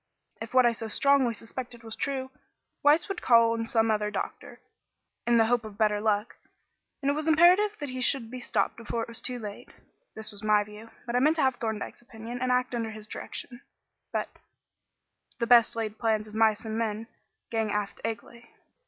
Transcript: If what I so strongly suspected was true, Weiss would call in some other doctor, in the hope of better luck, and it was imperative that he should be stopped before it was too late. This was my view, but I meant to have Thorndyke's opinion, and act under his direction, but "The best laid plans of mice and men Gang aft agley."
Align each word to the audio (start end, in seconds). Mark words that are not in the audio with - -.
If 0.41 0.51
what 0.55 0.65
I 0.65 0.71
so 0.71 0.87
strongly 0.87 1.35
suspected 1.35 1.83
was 1.83 1.95
true, 1.95 2.31
Weiss 2.81 3.07
would 3.07 3.21
call 3.21 3.53
in 3.53 3.67
some 3.67 3.91
other 3.91 4.09
doctor, 4.09 4.59
in 5.27 5.37
the 5.37 5.45
hope 5.45 5.63
of 5.63 5.77
better 5.77 5.99
luck, 5.99 6.37
and 7.03 7.11
it 7.11 7.13
was 7.13 7.27
imperative 7.27 7.77
that 7.77 7.89
he 7.89 8.01
should 8.01 8.31
be 8.31 8.39
stopped 8.39 8.77
before 8.77 9.03
it 9.03 9.07
was 9.07 9.21
too 9.21 9.37
late. 9.37 9.69
This 10.15 10.31
was 10.31 10.41
my 10.41 10.63
view, 10.63 10.89
but 11.05 11.15
I 11.15 11.19
meant 11.19 11.35
to 11.35 11.43
have 11.43 11.57
Thorndyke's 11.57 12.01
opinion, 12.01 12.41
and 12.41 12.51
act 12.51 12.73
under 12.73 12.89
his 12.89 13.05
direction, 13.05 13.61
but 14.11 14.27
"The 15.37 15.45
best 15.45 15.75
laid 15.75 15.99
plans 15.99 16.27
of 16.27 16.33
mice 16.33 16.65
and 16.65 16.79
men 16.79 17.05
Gang 17.51 17.69
aft 17.69 18.01
agley." 18.03 18.49